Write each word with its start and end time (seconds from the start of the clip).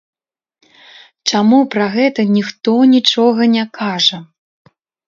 Чаму 1.31 1.59
пра 1.75 1.85
гэта 1.99 2.27
ніхто 2.41 2.73
нічога 2.99 3.41
не 3.59 3.63
кажа? 3.81 4.17